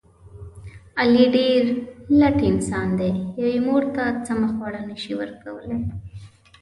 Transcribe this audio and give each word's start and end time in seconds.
علي 0.99 1.25
ډېر..... 1.35 1.63
انسان 2.51 2.87
دی. 2.99 3.11
یوې 3.39 3.57
مور 3.67 3.83
ته 3.95 4.03
سمه 4.27 4.47
خواړه 4.55 4.81
نشي 4.89 5.13
ورکولی. 5.21 5.77